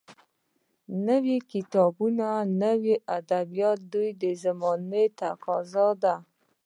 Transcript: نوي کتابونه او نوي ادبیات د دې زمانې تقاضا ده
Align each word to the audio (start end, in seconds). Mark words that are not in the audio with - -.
نوي 1.07 1.37
کتابونه 1.51 2.25
او 2.37 2.43
نوي 2.63 2.95
ادبیات 3.17 3.79
د 3.93 3.95
دې 4.21 4.31
زمانې 4.43 5.03
تقاضا 5.21 5.87
ده 6.03 6.15